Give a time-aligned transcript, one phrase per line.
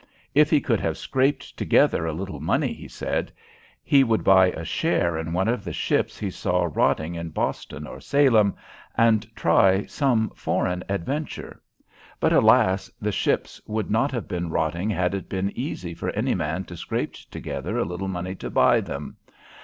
[0.33, 3.31] If he could have scraped together a little money, he said,
[3.83, 7.85] he would buy a share in one of the ships he saw rotting in Boston
[7.85, 8.55] or Salem,
[8.97, 11.61] and try some foreign adventure.
[12.19, 12.89] But, alas!
[12.99, 16.77] the ships would not have been rotting had it been easy for any man to
[16.77, 19.17] scrape together a little money to buy them.